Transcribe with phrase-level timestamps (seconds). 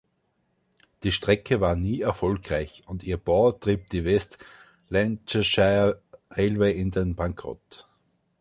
[1.03, 4.39] Die Strecke war nie erfolgreich und ihr Bau trieb die West
[4.89, 7.87] Lancashire Railway in den Bankrott.